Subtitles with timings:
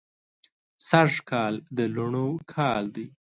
[0.89, 3.05] سږ کال د لوڼو کال دی